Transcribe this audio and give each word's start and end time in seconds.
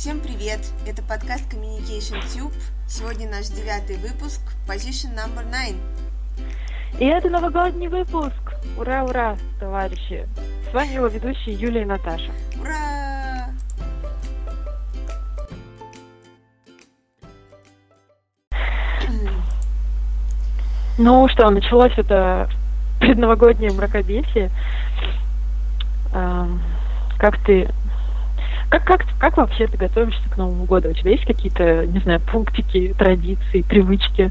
Всем 0.00 0.20
привет! 0.20 0.60
Это 0.86 1.02
подкаст 1.02 1.44
Communication 1.52 2.22
Tube. 2.22 2.54
Сегодня 2.88 3.28
наш 3.28 3.48
девятый 3.48 3.98
выпуск, 3.98 4.40
Position 4.66 5.14
Number 5.14 5.44
Nine. 5.52 5.76
И 6.98 7.04
это 7.04 7.28
новогодний 7.28 7.86
выпуск! 7.86 8.32
Ура, 8.78 9.04
ура, 9.04 9.36
товарищи! 9.58 10.26
С 10.70 10.72
вами 10.72 10.94
его 10.94 11.06
ведущие 11.06 11.54
Юлия 11.54 11.82
и 11.82 11.84
Наташа. 11.84 12.32
Ура! 12.58 13.50
Ну 20.96 21.28
что, 21.28 21.50
началось 21.50 21.92
это 21.98 22.48
предновогоднее 23.00 23.70
мракобесие. 23.70 24.50
А, 26.14 26.48
как 27.18 27.36
ты 27.44 27.68
как, 28.70 28.84
как, 28.84 29.04
как 29.18 29.36
вообще 29.36 29.66
ты 29.66 29.76
готовишься 29.76 30.22
к 30.30 30.36
Новому 30.36 30.64
году? 30.64 30.90
У 30.90 30.92
тебя 30.92 31.10
есть 31.10 31.26
какие-то, 31.26 31.86
не 31.86 31.98
знаю, 31.98 32.20
пунктики, 32.20 32.94
традиции, 32.96 33.62
привычки? 33.62 34.30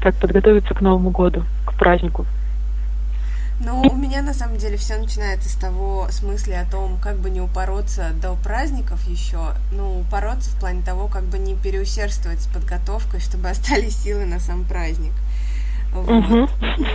Как 0.00 0.14
подготовиться 0.16 0.74
к 0.74 0.80
Новому 0.80 1.10
году, 1.10 1.44
к 1.66 1.74
празднику? 1.74 2.26
Ну, 3.60 3.82
у 3.82 3.94
меня 3.94 4.22
на 4.22 4.32
самом 4.32 4.56
деле 4.56 4.76
все 4.76 4.96
начинается 4.96 5.48
с 5.48 5.54
того, 5.54 6.08
с 6.10 6.22
мысли 6.22 6.52
о 6.52 6.64
том, 6.64 6.98
как 6.98 7.18
бы 7.18 7.28
не 7.28 7.40
упороться 7.42 8.10
до 8.20 8.34
праздников 8.34 9.06
еще. 9.06 9.54
Ну, 9.70 10.00
упороться 10.00 10.50
в 10.50 10.58
плане 10.58 10.82
того, 10.82 11.06
как 11.06 11.24
бы 11.24 11.38
не 11.38 11.54
переусердствовать 11.54 12.40
с 12.40 12.46
подготовкой, 12.46 13.20
чтобы 13.20 13.48
остались 13.50 13.98
силы 13.98 14.24
на 14.24 14.40
сам 14.40 14.64
праздник. 14.64 15.12
Вот. 15.92 16.08
Мгм. 16.08 16.48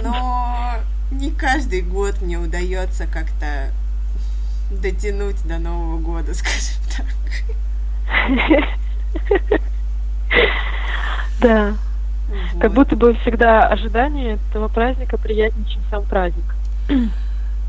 Но 0.04 0.74
не 1.12 1.30
каждый 1.32 1.84
год 1.84 2.20
мне 2.22 2.40
удается 2.40 3.06
как-то 3.06 3.72
дотянуть 4.72 5.42
до 5.48 5.58
Нового 5.58 6.00
года, 6.00 6.34
скажем 6.36 6.82
так. 6.96 7.06
Да. 11.42 11.76
Как 12.60 12.72
Вот. 12.72 12.74
будто 12.74 12.96
бы 12.96 13.14
всегда 13.22 13.68
ожидание 13.68 14.38
этого 14.50 14.68
праздника 14.68 15.18
приятнее, 15.18 15.66
чем 15.70 15.82
сам 15.90 16.04
праздник. 16.04 16.44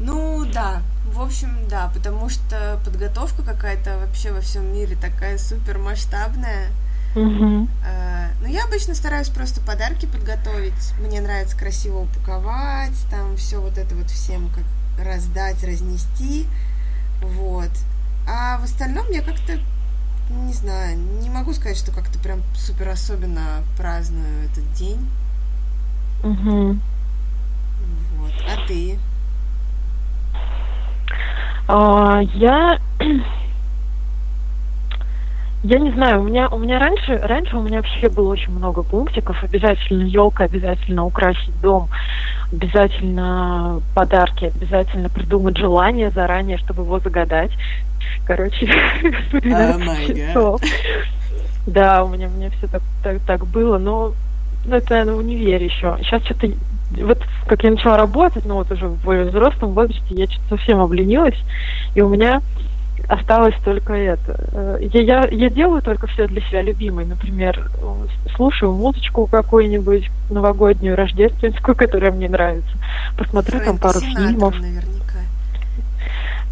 Ну 0.01 0.45
да, 0.53 0.83
в 1.13 1.21
общем, 1.21 1.51
да, 1.69 1.91
потому 1.95 2.29
что 2.29 2.81
подготовка 2.85 3.43
какая-то 3.43 3.99
вообще 3.99 4.33
во 4.33 4.41
всем 4.41 4.73
мире 4.73 4.97
такая 5.01 5.39
супер 5.39 5.79
масштабная. 5.79 6.69
Мгм. 7.15 7.69
Но 8.41 8.49
я 8.49 8.65
обычно 8.65 8.95
стараюсь 8.95 9.29
просто 9.29 9.61
подарки 9.61 10.07
подготовить. 10.07 10.95
Мне 11.01 11.21
нравится 11.21 11.57
красиво 11.57 11.99
упаковать, 12.01 12.95
там 13.11 13.37
все 13.37 13.61
вот 13.61 13.79
это 13.79 13.95
вот 13.95 14.11
всем 14.11 14.49
как 14.51 14.65
раздать, 15.05 15.63
разнести. 15.65 16.47
Вот. 17.23 17.71
А 18.27 18.59
в 18.59 18.65
остальном 18.65 19.07
я 19.11 19.23
как-то, 19.23 19.59
не 20.31 20.53
знаю, 20.53 20.99
не 20.99 21.31
могу 21.31 21.53
сказать, 21.53 21.79
что 21.79 21.93
как-то 21.93 22.19
прям 22.19 22.43
супер 22.55 22.89
особенно 22.89 23.63
праздную 23.77 24.45
этот 24.51 24.71
день. 24.73 25.09
Мгм. 26.23 26.81
Вот. 28.17 28.33
А 28.47 28.67
ты? 28.67 28.99
А, 31.69 32.21
я 32.35 32.79
я 35.63 35.79
не 35.79 35.91
знаю, 35.93 36.21
у 36.21 36.25
меня 36.25 36.49
у 36.49 36.59
меня 36.59 36.79
раньше 36.79 37.19
раньше 37.19 37.57
у 37.57 37.63
меня 37.63 37.79
вообще 37.79 38.09
было 38.09 38.31
очень 38.31 38.53
много 38.53 38.83
пунктиков. 38.83 39.43
Обязательно 39.43 40.05
елка, 40.05 40.45
обязательно 40.45 41.05
украсить 41.05 41.61
дом, 41.61 41.91
обязательно 42.53 43.83
подарки, 43.95 44.47
обязательно 44.47 45.09
придумать 45.09 45.57
желание 45.57 46.11
заранее, 46.11 46.59
чтобы 46.59 46.83
его 46.83 46.99
загадать. 46.99 47.51
Короче, 48.27 48.67
по 49.31 49.41
12 49.41 49.87
my 49.87 50.07
God. 50.09 50.27
часов. 50.27 50.61
Да, 51.67 52.05
у 52.05 52.09
меня 52.09 52.29
у 52.29 52.31
меня 52.31 52.51
все 52.51 52.67
так, 52.67 52.83
так, 53.03 53.21
так 53.27 53.47
было, 53.47 53.77
но 53.79 54.15
ну, 54.65 54.77
это, 54.77 54.91
наверное, 54.91 55.15
в 55.15 55.19
универе 55.19 55.67
еще. 55.67 55.99
Сейчас 56.01 56.23
что-то 56.25 56.49
вот 56.97 57.23
как 57.47 57.63
я 57.65 57.71
начала 57.71 57.97
работать, 57.99 58.45
ну 58.47 58.55
вот 58.55 58.71
уже 58.71 58.87
в 58.87 59.03
более 59.05 59.27
взрослом 59.27 59.75
возрасте, 59.75 60.03
я 60.11 60.27
что-то 60.27 60.57
совсем 60.57 60.81
обленилась, 60.81 61.39
и 61.95 62.01
у 62.01 62.09
меня 62.09 62.41
осталось 63.09 63.55
только 63.65 63.95
это. 63.95 64.39
Э, 64.53 64.79
Я, 64.93 65.01
я, 65.01 65.29
я 65.31 65.51
делаю 65.51 65.83
только 65.83 66.07
все 66.07 66.27
для 66.29 66.41
себя 66.43 66.63
любимой. 66.63 67.07
Например, 67.07 67.71
э, 67.81 68.07
слушаю 68.37 68.73
музычку 68.73 69.27
какую-нибудь 69.27 70.11
новогоднюю, 70.31 70.97
рождественскую, 70.97 71.75
которая 71.75 72.13
мне 72.13 72.29
нравится. 72.29 72.71
Посмотрю 73.17 73.59
там 73.61 73.79
Фрэнк 73.79 73.81
пару 73.81 74.01
Синатра 74.01 74.29
фильмов. 74.29 74.61
наверняка. 74.61 75.19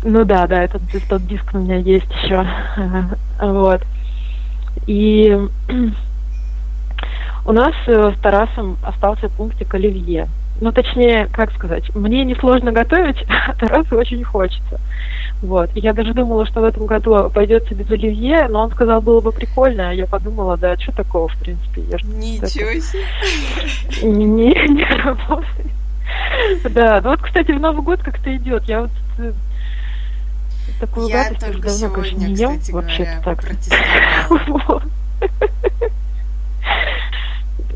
Ну 0.02 0.24
да, 0.24 0.46
да, 0.46 0.62
этот, 0.62 0.82
этот 0.94 1.26
диск 1.26 1.44
у 1.54 1.58
меня 1.58 1.76
есть 1.76 2.10
еще. 2.22 2.46
Вот. 3.40 3.82
И 4.86 5.36
у 7.44 7.52
нас 7.52 7.74
э, 7.86 8.12
с 8.16 8.20
Тарасом 8.20 8.76
остался 8.82 9.28
пунктик 9.28 9.74
оливье. 9.74 10.28
Ну, 10.60 10.72
точнее, 10.72 11.28
как 11.32 11.52
сказать, 11.52 11.94
мне 11.94 12.24
несложно 12.24 12.72
готовить, 12.72 13.24
а 13.48 13.54
Тарасу 13.54 13.96
очень 13.96 14.24
хочется. 14.24 14.80
Вот. 15.42 15.70
И 15.74 15.80
я 15.80 15.92
даже 15.92 16.14
думала, 16.14 16.46
что 16.46 16.60
в 16.60 16.64
этом 16.64 16.86
году 16.86 17.14
обойдется 17.14 17.74
без 17.74 17.90
оливье, 17.90 18.48
но 18.48 18.62
он 18.62 18.70
сказал, 18.70 19.02
было 19.02 19.20
бы 19.20 19.32
прикольно, 19.32 19.90
а 19.90 19.92
я 19.92 20.06
подумала, 20.06 20.56
да, 20.56 20.78
что 20.78 20.92
такого, 20.92 21.28
в 21.28 21.36
принципе, 21.36 21.82
я 21.82 21.98
Ничего 22.02 22.80
себе. 22.80 23.04
не, 24.02 24.24
не, 24.24 24.84
работает. 25.02 25.72
Да, 26.70 27.00
ну 27.02 27.10
вот, 27.10 27.20
кстати, 27.20 27.52
в 27.52 27.60
Новый 27.60 27.82
год 27.82 28.02
как-то 28.02 28.34
идет. 28.34 28.64
Я 28.64 28.82
вот 28.82 28.90
э, 29.18 29.32
такую 30.80 31.08
гадость 31.10 31.48
уже 31.48 31.60
давно, 31.60 31.90
конечно, 31.90 32.16
не 32.16 32.34
ем 32.34 32.60
вообще 32.70 33.20
так. 33.24 33.44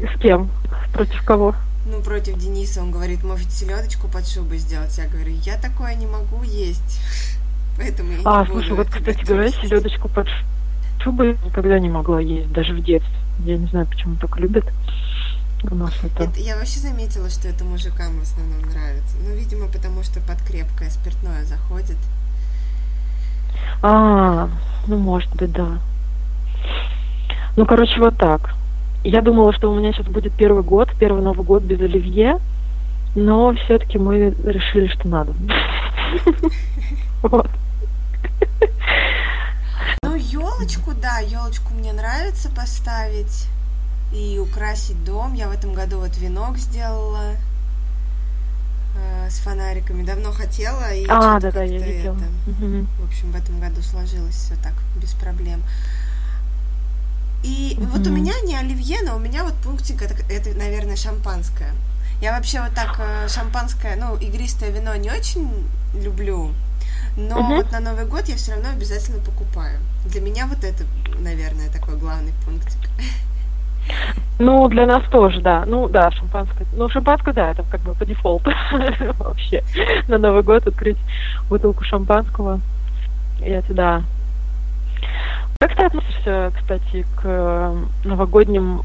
С 0.00 0.18
кем? 0.20 0.48
Против 0.92 1.22
кого? 1.24 1.54
Ну, 1.86 2.00
против 2.02 2.38
Дениса 2.38 2.82
он 2.82 2.90
говорит, 2.90 3.24
может, 3.24 3.50
селедочку 3.50 4.08
под 4.08 4.26
шубой 4.26 4.58
сделать. 4.58 4.96
Я 4.96 5.06
говорю, 5.08 5.32
я 5.42 5.56
такое 5.56 5.94
не 5.94 6.06
могу 6.06 6.42
есть. 6.42 7.00
Поэтому 7.80 8.10
я 8.12 8.18
не 8.18 8.22
А, 8.24 8.44
слушай, 8.46 8.72
вот, 8.72 8.88
кстати 8.88 9.24
говоря, 9.24 9.48
селедочку 9.50 10.08
под 10.08 10.28
шубой 11.02 11.38
никогда 11.46 11.78
не 11.78 11.88
могла 11.88 12.20
есть, 12.20 12.52
даже 12.52 12.74
в 12.74 12.82
детстве. 12.84 13.14
Я 13.44 13.56
не 13.56 13.66
знаю, 13.68 13.86
почему 13.86 14.16
так 14.16 14.36
любят. 14.38 14.64
У 15.62 15.74
нас 15.74 15.92
это... 16.02 16.24
Это- 16.24 16.40
я 16.40 16.56
вообще 16.56 16.80
заметила, 16.80 17.30
что 17.30 17.48
это 17.48 17.64
мужикам 17.64 18.18
в 18.18 18.22
основном 18.22 18.60
нравится. 18.70 19.16
Ну, 19.24 19.34
видимо, 19.34 19.66
потому 19.68 20.02
что 20.02 20.20
под 20.20 20.40
крепкое 20.42 20.90
спиртное 20.90 21.44
заходит. 21.44 21.96
А, 23.82 24.48
ну, 24.86 24.98
может 24.98 25.34
быть, 25.36 25.52
да. 25.52 25.78
Ну, 27.56 27.64
короче, 27.66 27.98
вот 27.98 28.16
так. 28.18 28.54
Я 29.04 29.22
думала, 29.22 29.54
что 29.54 29.70
у 29.70 29.78
меня 29.78 29.92
сейчас 29.92 30.06
будет 30.06 30.34
первый 30.34 30.62
год, 30.62 30.90
первый 30.98 31.22
Новый 31.22 31.44
год 31.46 31.62
без 31.62 31.80
оливье, 31.80 32.38
но 33.14 33.54
все-таки 33.54 33.98
мы 33.98 34.34
решили, 34.44 34.88
что 34.88 35.08
надо. 35.08 35.32
Вот. 37.22 37.50
Ну, 40.02 40.14
елочку, 40.16 40.92
да, 41.50 41.56
елочку 41.56 41.74
мне 41.74 41.92
нравится 41.92 42.48
поставить 42.50 43.46
и 44.12 44.38
украсить 44.38 45.02
дом. 45.04 45.34
Я 45.34 45.48
в 45.48 45.52
этом 45.52 45.74
году 45.74 45.98
вот 45.98 46.16
венок 46.18 46.58
сделала 46.58 47.34
э, 48.96 49.28
с 49.30 49.38
фонариками. 49.40 50.04
Давно 50.04 50.32
хотела 50.32 50.92
и 50.92 51.06
А, 51.08 51.34
чё-то 51.34 51.40
да-да, 51.52 51.62
я 51.62 51.78
видела. 51.78 52.16
это. 52.16 52.24
В 53.00 53.04
общем, 53.04 53.32
в 53.32 53.36
этом 53.36 53.60
году 53.60 53.82
сложилось 53.82 54.34
все 54.34 54.54
так, 54.62 54.74
без 54.96 55.12
проблем. 55.12 55.62
И 57.42 57.76
вот 57.78 58.06
у 58.06 58.10
меня 58.10 58.34
не 58.44 58.54
оливье, 58.54 58.98
но 59.02 59.16
у 59.16 59.18
меня 59.18 59.44
вот 59.44 59.54
пунктик, 59.64 60.02
это, 60.02 60.14
это, 60.30 60.50
наверное, 60.58 60.96
шампанское. 60.96 61.72
Я 62.20 62.32
вообще 62.36 62.60
вот 62.60 62.74
так 62.74 62.96
э, 63.00 63.28
шампанское, 63.28 63.96
ну, 63.96 64.14
игристое 64.16 64.70
вино 64.70 64.94
не 64.96 65.10
очень 65.10 65.50
люблю, 65.94 66.52
но 67.16 67.40
Мгм. 67.40 67.56
вот 67.56 67.72
на 67.72 67.80
Новый 67.80 68.04
год 68.04 68.28
я 68.28 68.36
все 68.36 68.52
равно 68.52 68.68
обязательно 68.68 69.20
покупаю. 69.24 69.80
Для 70.04 70.20
меня 70.20 70.46
вот 70.46 70.64
это, 70.64 70.84
наверное, 71.20 71.70
такой 71.70 71.96
главный 71.96 72.32
пунктик. 72.44 72.78
Ну, 74.38 74.68
для 74.68 74.86
нас 74.86 75.02
тоже, 75.10 75.40
да. 75.40 75.64
Ну, 75.66 75.88
да, 75.88 76.10
шампанское. 76.12 76.66
Ну, 76.72 76.88
шампанское, 76.88 77.34
да, 77.34 77.50
это 77.50 77.62
как 77.64 77.80
бы 77.82 77.94
по 77.94 78.06
дефолту 78.06 78.50
вообще. 79.18 79.62
На 80.08 80.18
Новый 80.18 80.42
год 80.42 80.66
открыть 80.66 80.96
бутылку 81.48 81.84
шампанского. 81.84 82.60
Это, 83.42 83.74
да. 83.74 84.02
Как 85.58 85.76
ты 85.76 85.84
относишься, 85.84 86.52
кстати, 86.58 87.06
к 87.16 87.22
э, 87.24 87.84
новогодним 88.04 88.82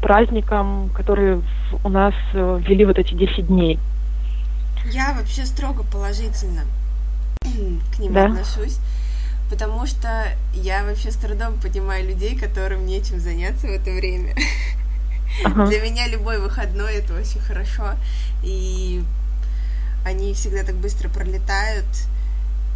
праздникам, 0.00 0.90
которые 0.94 1.42
у 1.82 1.88
нас 1.88 2.14
э, 2.34 2.60
ввели 2.64 2.84
вот 2.84 2.98
эти 2.98 3.14
10 3.14 3.48
дней? 3.48 3.78
Я 4.84 5.12
вообще 5.14 5.44
строго 5.44 5.82
положительно 5.82 6.62
к 7.42 7.98
ним 7.98 8.12
Да? 8.12 8.26
отношусь, 8.26 8.78
потому 9.50 9.86
что 9.86 10.28
я 10.54 10.84
вообще 10.84 11.10
с 11.10 11.16
трудом 11.16 11.60
понимаю 11.60 12.06
людей, 12.06 12.36
которым 12.36 12.86
нечем 12.86 13.20
заняться 13.20 13.66
в 13.66 13.70
это 13.70 13.90
время. 13.90 14.34
Ага. 15.44 15.66
Для 15.66 15.80
меня 15.80 16.08
любой 16.08 16.38
выходной 16.38 16.94
это 16.94 17.14
очень 17.14 17.40
хорошо, 17.40 17.94
и 18.42 19.02
они 20.04 20.34
всегда 20.34 20.62
так 20.62 20.76
быстро 20.76 21.08
пролетают. 21.08 21.86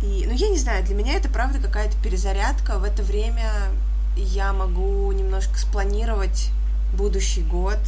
И, 0.03 0.25
ну, 0.27 0.33
я 0.33 0.49
не 0.49 0.59
знаю, 0.59 0.85
для 0.85 0.95
меня 0.95 1.15
это 1.15 1.29
правда 1.29 1.59
какая-то 1.59 1.97
перезарядка. 2.03 2.79
В 2.79 2.85
это 2.85 3.03
время 3.03 3.51
я 4.17 4.53
могу 4.53 5.11
немножко 5.13 5.59
спланировать 5.59 6.51
будущий 6.93 7.43
год, 7.43 7.79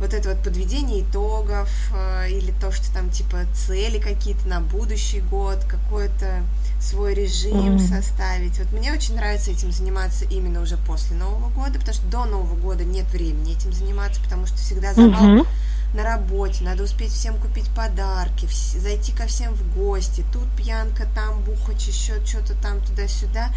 вот 0.00 0.14
это 0.14 0.30
вот 0.30 0.42
подведение 0.42 1.02
итогов 1.02 1.70
э, 1.92 2.30
или 2.30 2.52
то, 2.60 2.70
что 2.70 2.92
там 2.92 3.10
типа 3.10 3.38
цели 3.54 3.98
какие-то 3.98 4.46
на 4.48 4.60
будущий 4.60 5.20
год, 5.20 5.64
какой-то 5.64 6.42
свой 6.80 7.14
режим 7.14 7.76
mm-hmm. 7.76 7.88
составить. 7.88 8.58
Вот 8.58 8.72
мне 8.72 8.92
очень 8.92 9.16
нравится 9.16 9.50
этим 9.50 9.72
заниматься 9.72 10.24
именно 10.24 10.60
уже 10.60 10.76
после 10.76 11.16
Нового 11.16 11.48
года, 11.50 11.78
потому 11.78 11.94
что 11.94 12.06
до 12.06 12.24
Нового 12.24 12.54
года 12.54 12.84
нет 12.84 13.06
времени 13.06 13.56
этим 13.56 13.72
заниматься, 13.72 14.20
потому 14.22 14.46
что 14.46 14.56
всегда 14.56 14.94
завал 14.94 15.12
mm-hmm. 15.12 15.46
на 15.94 16.02
работе, 16.04 16.64
надо 16.64 16.84
успеть 16.84 17.12
всем 17.12 17.36
купить 17.38 17.68
подарки, 17.74 18.44
вс- 18.44 18.78
зайти 18.78 19.12
ко 19.12 19.26
всем 19.26 19.54
в 19.54 19.76
гости, 19.76 20.24
тут 20.32 20.46
пьянка, 20.56 21.06
там 21.14 21.42
бухач, 21.42 21.88
еще 21.88 22.24
что-то 22.24 22.54
там 22.54 22.80
туда-сюда. 22.80 23.50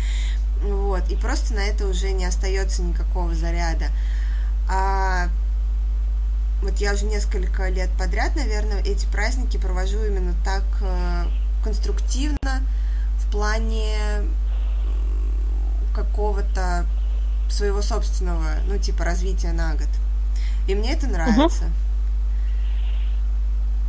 Вот, 0.63 1.09
и 1.09 1.15
просто 1.15 1.53
на 1.55 1.61
это 1.61 1.87
уже 1.87 2.11
не 2.11 2.25
остается 2.25 2.83
никакого 2.83 3.33
заряда. 3.33 3.87
А 4.69 5.27
вот 6.61 6.77
я 6.77 6.93
уже 6.93 7.05
несколько 7.05 7.69
лет 7.69 7.89
подряд, 7.97 8.35
наверное, 8.35 8.81
эти 8.83 9.05
праздники 9.07 9.57
провожу 9.57 10.03
именно 10.03 10.35
так 10.45 10.63
э, 10.81 11.25
конструктивно 11.63 12.61
в 13.31 13.33
плане 13.33 13.95
какого-то 15.95 16.85
своего 17.47 17.81
собственного, 17.81 18.43
ну, 18.67 18.77
типа, 18.77 19.05
развития 19.05 19.53
на 19.53 19.71
год. 19.71 19.87
И 20.67 20.75
мне 20.75 20.93
это 20.93 21.07
нравится. 21.07 21.65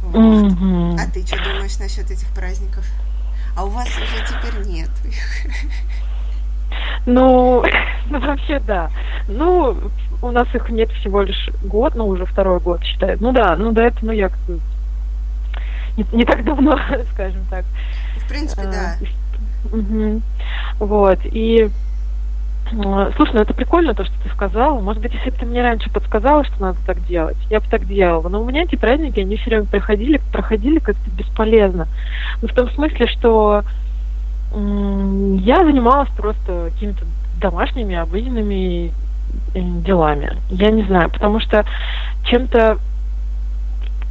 Uh-huh. 0.04 0.12
Вот. 0.12 0.52
Uh-huh. 0.52 0.96
А 1.00 1.10
ты 1.10 1.26
что 1.26 1.38
думаешь 1.38 1.76
насчет 1.80 2.08
этих 2.08 2.28
праздников? 2.28 2.84
А 3.56 3.64
у 3.64 3.68
вас 3.68 3.88
уже 3.88 4.24
теперь 4.28 4.64
нет. 4.64 4.90
Ну, 7.04 7.64
ну 8.10 8.20
вообще 8.20 8.60
да. 8.60 8.92
Ну, 9.26 9.90
у 10.22 10.30
нас 10.30 10.46
их 10.54 10.70
нет 10.70 10.90
всего 10.92 11.22
лишь 11.22 11.50
год, 11.64 11.96
ну 11.96 12.06
уже 12.06 12.26
второй 12.26 12.60
год 12.60 12.84
считаю. 12.84 13.18
Ну 13.20 13.32
да, 13.32 13.56
ну 13.56 13.72
до 13.72 13.82
этого, 13.82 14.06
ну 14.06 14.12
я 14.12 14.30
не, 15.96 16.06
не 16.12 16.24
так 16.24 16.44
давно, 16.44 16.78
скажем 17.12 17.44
так. 17.50 17.64
В 18.24 18.28
принципе, 18.28 18.62
да. 18.66 18.96
Угу. 19.70 20.20
Вот, 20.80 21.18
и 21.24 21.70
Слушай, 23.16 23.34
ну 23.34 23.40
это 23.42 23.52
прикольно, 23.52 23.94
то, 23.94 24.04
что 24.04 24.14
ты 24.22 24.30
сказала. 24.30 24.80
Может 24.80 25.02
быть, 25.02 25.12
если 25.12 25.28
бы 25.28 25.36
ты 25.36 25.44
мне 25.44 25.60
раньше 25.60 25.90
подсказала, 25.90 26.42
что 26.44 26.58
надо 26.60 26.78
так 26.86 27.04
делать, 27.06 27.36
я 27.50 27.60
бы 27.60 27.66
так 27.68 27.86
делала. 27.86 28.28
Но 28.28 28.40
у 28.40 28.46
меня 28.46 28.62
эти 28.62 28.76
праздники, 28.76 29.20
они 29.20 29.36
все 29.36 29.50
время 29.50 29.66
проходили, 29.66 30.20
проходили 30.32 30.78
как-то 30.78 31.10
бесполезно. 31.10 31.86
Ну, 32.40 32.48
в 32.48 32.54
том 32.54 32.70
смысле, 32.70 33.06
что 33.08 33.62
я 34.54 35.64
занималась 35.64 36.08
просто 36.16 36.70
какими-то 36.72 37.04
домашними, 37.40 37.94
обыденными 37.94 38.92
делами. 39.54 40.36
Я 40.50 40.70
не 40.70 40.82
знаю, 40.84 41.10
потому 41.10 41.40
что 41.40 41.64
чем-то 42.24 42.78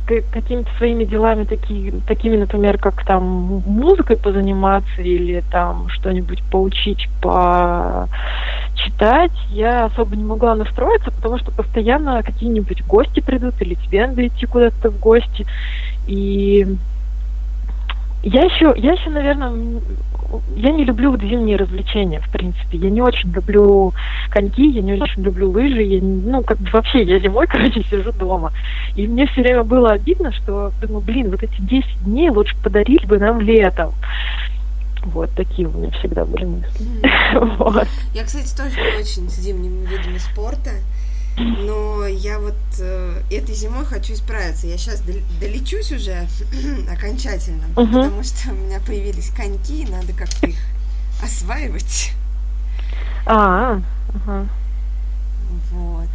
какими-то 0.05 0.69
своими 0.77 1.05
делами, 1.05 1.45
такие, 1.45 1.93
такими, 2.07 2.37
например, 2.37 2.77
как 2.77 3.03
там 3.05 3.23
музыкой 3.65 4.17
позаниматься 4.17 5.01
или 5.01 5.43
там 5.51 5.89
что-нибудь 5.89 6.43
поучить, 6.51 7.09
почитать, 7.21 8.07
я 9.49 9.85
особо 9.85 10.15
не 10.15 10.23
могла 10.23 10.55
настроиться, 10.55 11.11
потому 11.11 11.37
что 11.37 11.51
постоянно 11.51 12.23
какие-нибудь 12.23 12.85
гости 12.85 13.19
придут, 13.19 13.61
или 13.61 13.75
тебе 13.75 14.07
надо 14.07 14.27
идти 14.27 14.45
куда-то 14.45 14.89
в 14.89 14.99
гости. 14.99 15.45
И 16.07 16.65
я 18.23 18.43
еще, 18.43 18.73
я 18.77 18.93
еще, 18.93 19.09
наверное, 19.09 19.81
я 20.55 20.71
не 20.71 20.83
люблю 20.85 21.11
вот 21.11 21.21
зимние 21.21 21.57
развлечения, 21.57 22.19
в 22.19 22.29
принципе. 22.31 22.77
Я 22.77 22.89
не 22.89 23.01
очень 23.01 23.31
люблю 23.31 23.93
коньки, 24.29 24.67
я 24.69 24.81
не 24.81 24.93
очень 24.93 25.23
люблю 25.23 25.51
лыжи. 25.51 25.81
Я, 25.81 26.01
ну, 26.01 26.43
как 26.43 26.57
бы 26.59 26.69
вообще, 26.71 27.03
я 27.03 27.19
зимой, 27.19 27.47
короче, 27.49 27.83
сижу 27.83 28.11
дома. 28.11 28.51
И 28.95 29.07
мне 29.07 29.27
все 29.27 29.41
время 29.41 29.63
было 29.63 29.91
обидно, 29.91 30.31
что, 30.31 30.71
думаю, 30.81 31.01
блин, 31.01 31.31
вот 31.31 31.43
эти 31.43 31.61
10 31.61 32.03
дней 32.03 32.29
лучше 32.29 32.55
подарить 32.63 33.05
бы 33.05 33.17
нам 33.17 33.41
летом. 33.41 33.93
Вот 35.03 35.31
такие 35.31 35.67
у 35.67 35.71
меня 35.71 35.89
всегда 35.91 36.25
были 36.25 36.45
мысли. 36.45 36.85
вот. 37.57 37.87
Я, 38.13 38.23
кстати, 38.23 38.55
тоже 38.55 38.75
не 38.75 38.99
очень 38.99 39.29
с 39.29 39.39
зимними 39.39 39.85
видами 39.85 40.17
спорта. 40.17 40.71
Но 41.41 42.05
я 42.05 42.39
вот 42.39 42.55
э, 42.79 43.21
этой 43.31 43.55
зимой 43.55 43.85
хочу 43.85 44.13
исправиться. 44.13 44.67
Я 44.67 44.77
сейчас 44.77 45.01
долечусь 45.39 45.91
уже 45.91 46.27
окончательно, 46.91 47.65
uh-huh. 47.75 47.85
потому 47.85 48.23
что 48.23 48.51
у 48.51 48.55
меня 48.55 48.79
появились 48.79 49.31
коньки, 49.31 49.83
и 49.83 49.89
надо 49.89 50.13
как-то 50.13 50.47
их 50.47 50.57
осваивать. 51.23 52.11
А, 53.25 53.79
ага. 54.15 54.47
Вот. 55.71 56.09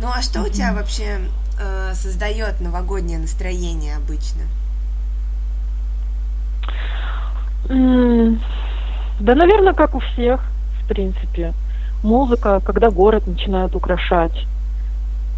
Ну 0.00 0.08
а 0.08 0.22
что 0.22 0.42
у 0.42 0.48
тебя 0.48 0.72
вообще 0.72 1.20
э, 1.60 1.94
создает 1.94 2.60
новогоднее 2.60 3.18
настроение 3.18 3.96
обычно? 3.96 4.42
Да, 7.68 9.34
наверное, 9.36 9.72
как 9.72 9.94
у 9.94 10.00
всех, 10.00 10.40
в 10.82 10.88
принципе 10.88 11.54
музыка, 12.02 12.60
когда 12.64 12.90
город 12.90 13.26
начинают 13.26 13.74
украшать. 13.74 14.46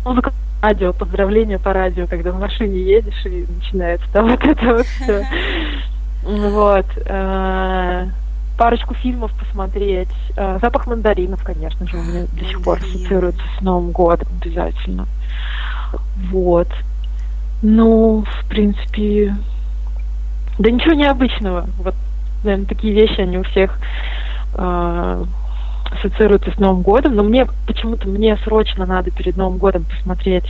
Музыка 0.04 0.32
радио, 0.62 0.92
поздравления 0.92 1.58
по 1.58 1.72
радио, 1.72 2.06
когда 2.06 2.32
в 2.32 2.40
машине 2.40 2.80
едешь 2.80 3.26
и 3.26 3.46
начинается 3.52 4.06
там 4.12 4.28
вот 4.30 4.42
это 4.42 4.74
вот 4.74 4.86
все. 4.86 5.26
Вот. 6.22 6.86
Э, 7.04 8.06
парочку 8.56 8.94
фильмов 8.94 9.32
посмотреть. 9.38 10.08
Э, 10.36 10.58
запах 10.62 10.86
мандаринов, 10.86 11.42
конечно 11.44 11.86
же, 11.86 11.98
у 11.98 12.02
меня 12.02 12.26
до 12.32 12.44
сих 12.46 12.62
пор 12.62 12.78
ассоциируется 12.78 13.42
с 13.58 13.60
Новым 13.60 13.90
годом 13.90 14.28
обязательно. 14.40 15.06
Вот. 16.30 16.68
Ну, 17.62 18.24
в 18.24 18.48
принципе, 18.48 19.36
да 20.58 20.70
ничего 20.70 20.94
необычного. 20.94 21.66
Вот, 21.78 21.94
наверное, 22.42 22.66
такие 22.66 22.94
вещи, 22.94 23.20
они 23.20 23.38
у 23.38 23.42
всех 23.44 23.78
э, 24.54 25.24
ассоциируется 25.94 26.50
с 26.50 26.58
Новым 26.58 26.82
годом, 26.82 27.14
но 27.14 27.22
мне 27.22 27.46
почему-то 27.66 28.08
мне 28.08 28.36
срочно 28.38 28.86
надо 28.86 29.10
перед 29.10 29.36
Новым 29.36 29.58
годом 29.58 29.84
посмотреть 29.84 30.44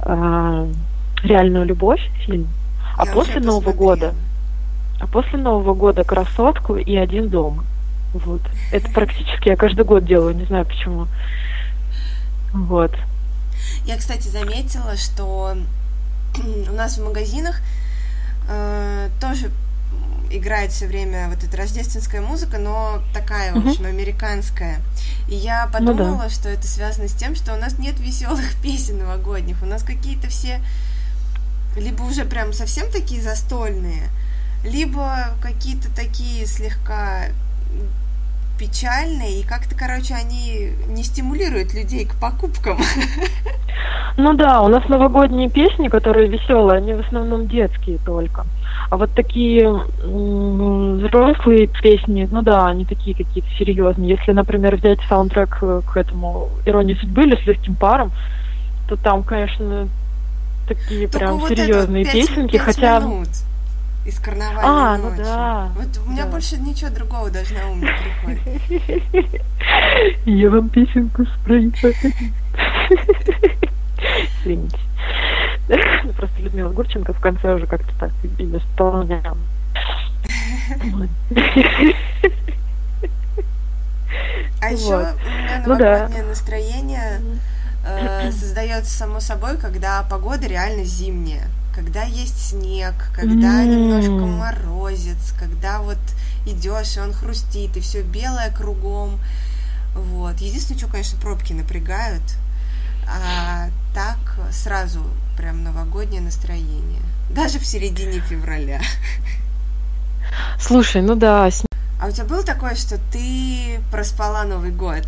э, 0.00 0.72
реальную 1.22 1.64
любовь 1.66 2.00
фильм, 2.24 2.48
а 2.96 3.06
Я 3.06 3.12
после 3.12 3.40
Нового 3.40 3.72
года, 3.72 4.14
а 5.00 5.06
после 5.06 5.38
Нового 5.38 5.74
года 5.74 6.04
красотку 6.04 6.76
и 6.76 6.96
один 6.96 7.28
дома. 7.28 7.64
Вот. 8.14 8.40
Это 8.72 8.90
практически 8.90 9.48
я 9.48 9.56
каждый 9.56 9.84
год 9.84 10.04
делаю, 10.04 10.34
не 10.34 10.44
знаю 10.44 10.64
почему. 10.64 11.06
Вот. 12.52 12.92
Я, 13.84 13.96
кстати, 13.96 14.28
заметила, 14.28 14.96
что 14.96 15.54
у 16.70 16.74
нас 16.74 16.98
в 16.98 17.04
магазинах 17.04 17.60
э, 18.48 19.08
тоже 19.20 19.50
играет 20.30 20.72
все 20.72 20.86
время 20.86 21.28
вот 21.28 21.42
эта 21.42 21.56
рождественская 21.56 22.20
музыка, 22.20 22.58
но 22.58 23.02
такая, 23.12 23.52
в 23.54 23.66
общем, 23.66 23.86
американская. 23.86 24.80
И 25.28 25.34
я 25.34 25.66
подумала, 25.66 26.14
ну, 26.14 26.18
да. 26.18 26.30
что 26.30 26.48
это 26.48 26.66
связано 26.66 27.08
с 27.08 27.12
тем, 27.12 27.34
что 27.34 27.54
у 27.54 27.56
нас 27.56 27.78
нет 27.78 27.98
веселых 28.00 28.54
песен 28.62 28.98
новогодних. 28.98 29.62
У 29.62 29.66
нас 29.66 29.82
какие-то 29.82 30.28
все 30.28 30.60
либо 31.76 32.02
уже 32.02 32.24
прям 32.24 32.52
совсем 32.52 32.90
такие 32.90 33.22
застольные, 33.22 34.08
либо 34.64 35.36
какие-то 35.40 35.94
такие 35.94 36.46
слегка 36.46 37.26
печальные, 38.58 39.40
и 39.40 39.42
как-то, 39.44 39.74
короче, 39.76 40.14
они 40.14 40.72
не 40.88 41.02
стимулируют 41.02 41.74
людей 41.74 42.04
к 42.04 42.14
покупкам. 42.20 42.78
Ну 44.16 44.34
да, 44.34 44.62
у 44.62 44.68
нас 44.68 44.88
новогодние 44.88 45.48
песни, 45.48 45.88
которые 45.88 46.28
веселые, 46.28 46.78
они 46.78 46.94
в 46.94 47.00
основном 47.00 47.46
детские 47.46 47.98
только. 48.04 48.44
А 48.90 48.96
вот 48.96 49.10
такие 49.14 49.70
взрослые 49.70 51.68
песни, 51.68 52.28
ну 52.30 52.42
да, 52.42 52.66
они 52.66 52.84
такие 52.84 53.16
какие-то 53.16 53.48
серьезные. 53.58 54.10
Если, 54.10 54.32
например, 54.32 54.76
взять 54.76 54.98
саундтрек 55.08 55.58
к 55.58 55.96
этому 55.96 56.48
«Иронии 56.66 56.94
судьбы» 56.94 57.22
или 57.24 57.36
«С 57.36 57.46
легким 57.46 57.76
паром», 57.76 58.10
то 58.88 58.96
там, 58.96 59.22
конечно, 59.22 59.88
такие 60.66 61.06
Только 61.06 61.18
прям 61.18 61.38
вот 61.38 61.48
серьезные 61.50 62.04
песенки, 62.04 62.52
5 62.52 62.60
хотя... 62.60 63.00
Минут 63.00 63.28
из 64.08 64.18
карнавальной 64.18 64.62
а, 64.64 64.96
ночи. 64.96 65.16
ну 65.18 65.24
да. 65.24 65.70
Вот 65.76 65.98
у 65.98 66.10
меня 66.10 66.24
да. 66.24 66.30
больше 66.30 66.56
ничего 66.56 66.90
другого 66.90 67.30
даже 67.30 67.52
на 67.52 67.70
ум 67.70 67.80
не 67.80 67.92
приходит. 68.24 69.42
Я 70.24 70.50
вам 70.50 70.70
песенку 70.70 71.26
спою. 71.26 71.70
Извините. 74.40 74.78
Просто 76.16 76.40
Людмила 76.40 76.70
Гурченко 76.70 77.12
в 77.12 77.20
конце 77.20 77.54
уже 77.54 77.66
как-то 77.66 77.92
так 77.98 78.10
исполняла. 78.24 79.36
А 84.60 84.70
еще 84.70 84.96
у 84.96 85.00
меня 85.00 85.62
ну 85.66 85.76
новогоднее 85.76 86.24
настроение 86.24 87.20
э, 87.86 88.30
создается 88.32 88.90
само 88.90 89.20
собой, 89.20 89.58
когда 89.58 90.02
погода 90.02 90.46
реально 90.46 90.84
зимняя 90.84 91.48
когда 91.78 92.02
есть 92.02 92.48
снег, 92.48 92.94
когда 93.14 93.62
mm. 93.62 93.66
немножко 93.68 94.26
морозец, 94.26 95.32
когда 95.38 95.80
вот 95.80 95.98
идешь, 96.44 96.96
и 96.96 97.00
он 97.00 97.12
хрустит, 97.12 97.76
и 97.76 97.80
все 97.80 98.02
белое 98.02 98.50
кругом. 98.50 99.20
Вот. 99.94 100.40
Единственное, 100.40 100.80
что, 100.80 100.88
конечно, 100.88 101.20
пробки 101.20 101.52
напрягают, 101.52 102.24
а 103.06 103.68
так 103.94 104.18
сразу 104.50 105.04
прям 105.36 105.62
новогоднее 105.62 106.20
настроение. 106.20 107.02
Даже 107.30 107.60
в 107.60 107.64
середине 107.64 108.18
февраля. 108.22 108.80
Слушай, 110.58 111.02
ну 111.02 111.14
да. 111.14 111.48
А 112.00 112.06
у 112.08 112.10
тебя 112.10 112.24
было 112.24 112.42
такое, 112.42 112.74
что 112.74 112.98
ты 113.12 113.78
проспала 113.92 114.42
Новый 114.42 114.72
год? 114.72 115.04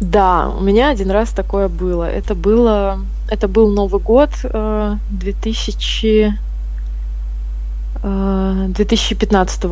Да, 0.00 0.48
у 0.48 0.60
меня 0.60 0.90
один 0.90 1.10
раз 1.10 1.30
такое 1.30 1.68
было. 1.68 2.04
Это 2.04 2.34
было, 2.34 2.98
это 3.30 3.48
был 3.48 3.70
Новый 3.70 4.00
год 4.00 4.30
э, 4.44 4.96
2000, 5.10 6.38
э, 8.02 8.66
2015 8.68 9.64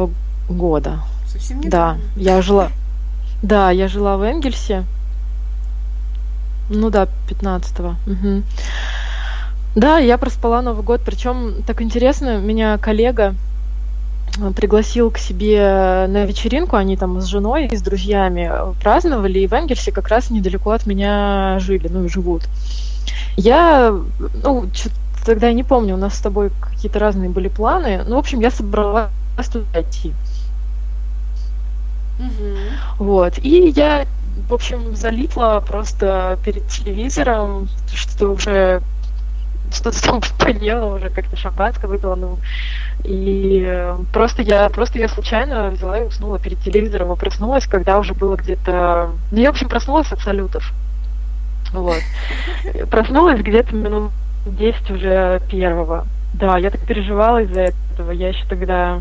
года. 0.49 1.01
Совсем 1.27 1.61
недавно. 1.61 2.01
Да, 2.17 2.21
я 2.21 2.43
жила, 2.43 2.71
да, 3.43 3.71
я 3.71 3.89
жила 3.89 4.17
в 4.17 4.23
Энгельсе. 4.23 4.85
Ну 6.69 6.91
да, 6.91 7.09
15-го. 7.29 7.97
Угу. 8.11 8.43
Да, 9.77 9.99
я 9.99 10.19
проспала 10.19 10.63
Новый 10.63 10.85
год. 10.85 11.01
Причем 11.05 11.63
так 11.67 11.83
интересно, 11.83 12.39
меня 12.39 12.79
коллега 12.79 13.35
э, 13.35 13.50
пригласил 14.57 15.11
к 15.11 15.19
себе 15.19 16.07
на 16.09 16.25
вечеринку, 16.25 16.77
они 16.77 16.97
там 16.97 17.21
с 17.21 17.27
женой 17.27 17.67
и 17.67 17.77
с 17.77 17.83
друзьями 17.83 18.51
праздновали, 18.83 19.41
и 19.41 19.47
в 19.47 19.53
Энгельсе 19.53 19.93
как 19.93 20.09
раз 20.09 20.31
недалеко 20.31 20.71
от 20.71 20.87
меня 20.87 21.59
жили, 21.61 21.89
ну 21.89 22.05
и 22.05 22.09
живут. 22.09 22.43
Я, 23.37 23.95
ну, 24.45 24.67
тогда 25.25 25.49
я 25.49 25.53
не 25.53 25.65
помню, 25.65 25.95
у 25.95 25.99
нас 25.99 26.17
с 26.17 26.21
тобой 26.21 26.51
какие-то 26.61 26.99
разные 26.99 27.31
были 27.31 27.49
планы, 27.49 28.03
ну, 28.07 28.17
в 28.17 28.19
общем, 28.19 28.41
я 28.41 28.51
собралась 28.51 29.11
туда 29.53 29.83
идти. 29.83 30.13
Угу. 32.19 33.05
Вот, 33.05 33.39
и 33.39 33.73
я, 33.75 34.07
в 34.49 34.55
общем, 34.55 34.95
залипла 34.95 35.63
просто 35.67 36.39
перед 36.45 36.67
телевизором, 36.69 37.69
что 37.93 38.29
уже 38.29 38.83
что-то 39.75 40.03
там 40.07 40.21
поела 40.39 40.95
уже, 40.95 41.11
как-то 41.11 41.37
шампанское 41.37 41.87
выпила, 41.87 42.15
ну, 42.15 42.39
и 43.05 43.95
просто 44.13 44.43
я, 44.43 44.69
просто 44.69 44.99
я 44.99 45.09
случайно 45.09 45.71
взяла 45.71 45.99
и 45.99 46.05
уснула 46.05 46.39
перед 46.39 46.59
телевизором 46.61 47.13
и 47.13 47.17
проснулась, 47.17 47.67
когда 47.67 47.99
уже 47.99 48.15
было 48.15 48.37
где-то... 48.37 49.11
Ну, 49.31 49.39
я, 49.39 49.49
в 49.49 49.55
общем, 49.55 49.69
проснулась 49.69 50.13
от 50.13 50.21
салютов. 50.21 50.73
Вот. 51.73 52.01
Проснулась 52.91 53.41
где-то 53.41 53.75
минут 53.75 54.13
10 54.47 54.91
уже 54.91 55.41
первого. 55.51 56.07
Да, 56.35 56.59
я 56.59 56.71
так 56.71 56.81
переживала 56.81 57.43
из-за 57.43 57.61
этого. 57.61 58.11
Я 58.13 58.29
еще 58.29 58.45
тогда 58.49 59.01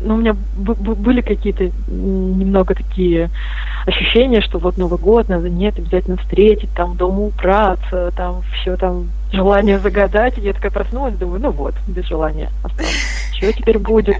ну, 0.00 0.14
у 0.14 0.16
меня 0.18 0.34
были 0.34 1.20
какие-то 1.20 1.70
немного 1.88 2.74
такие 2.74 3.30
ощущения, 3.86 4.40
что 4.40 4.58
вот 4.58 4.76
Новый 4.76 4.98
год 4.98 5.28
надо 5.28 5.48
нет 5.48 5.78
обязательно 5.78 6.16
встретить, 6.16 6.72
там 6.74 6.96
дома 6.96 7.20
убраться, 7.20 8.12
там 8.16 8.42
все 8.54 8.76
там 8.76 9.10
желание 9.32 9.78
загадать. 9.78 10.38
И 10.38 10.42
я 10.42 10.52
такая 10.52 10.70
проснулась, 10.70 11.14
думаю, 11.14 11.40
ну 11.40 11.50
вот, 11.50 11.74
без 11.86 12.06
желания 12.06 12.50
осталось. 12.62 12.92
Что 13.36 13.52
теперь 13.52 13.78
будет? 13.78 14.16